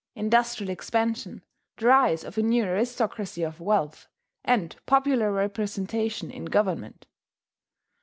industrial 0.15 0.71
expansion, 0.71 1.43
the 1.77 1.85
rise 1.85 2.23
of 2.23 2.35
a 2.35 2.41
new 2.41 2.63
aristocracy 2.63 3.43
of 3.43 3.59
wealth, 3.59 4.07
and 4.43 4.75
popular 4.87 5.31
representation 5.31 6.31
in 6.31 6.45
government! 6.45 7.05